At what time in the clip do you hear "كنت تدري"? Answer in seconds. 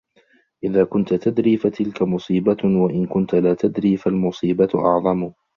0.83-1.57